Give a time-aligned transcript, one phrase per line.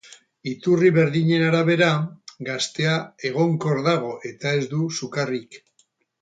[0.51, 1.89] Iturri berdinen arabera,
[2.47, 2.95] gaztea
[3.31, 5.63] egonkor dago eta ez du sukarrik.